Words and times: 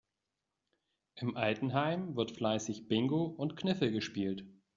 Im 1.17 1.37
Altenheim 1.37 2.15
wird 2.15 2.31
fleißig 2.31 2.87
Bingo 2.87 3.25
und 3.25 3.55
Kniffel 3.55 3.91
gespielt. 3.91 4.45